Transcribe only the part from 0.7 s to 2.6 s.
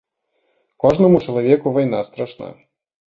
Кожнаму чалавеку вайна страшна.